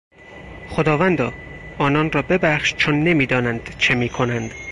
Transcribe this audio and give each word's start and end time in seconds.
خداوندا، 0.69 1.33
آنان 1.77 2.11
را 2.11 2.21
ببخش 2.21 2.73
چون 2.75 3.03
نمیدانند 3.03 3.75
چه 3.77 3.95
میکنند. 3.95 4.51